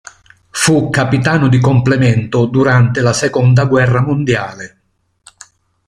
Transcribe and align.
Fu 0.49 0.89
capitano 0.89 1.47
di 1.47 1.59
complemento 1.59 2.45
durante 2.47 3.01
la 3.01 3.13
seconda 3.13 3.65
guerra 3.65 4.01
mondiale. 4.01 4.81